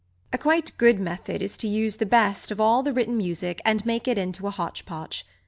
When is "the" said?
1.97-2.07, 2.81-2.91